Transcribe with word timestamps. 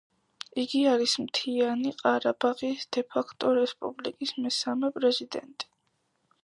იგი 0.61 0.79
არის 0.91 1.11
მთიანი 1.25 1.91
ყარაბაღის 1.99 2.89
დე-ფაქტო 2.97 3.55
რესპუბლიკის 3.61 4.35
მესამე 4.47 4.93
პრეზიდენტი. 4.99 5.71